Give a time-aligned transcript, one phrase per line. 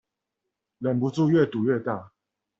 [0.79, 2.11] 忍不住越賭越大